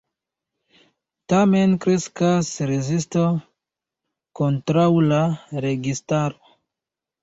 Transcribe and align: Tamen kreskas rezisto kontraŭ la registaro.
Tamen 1.33 1.75
kreskas 1.83 2.49
rezisto 2.73 3.29
kontraŭ 4.43 4.91
la 5.15 5.25
registaro. 5.71 6.57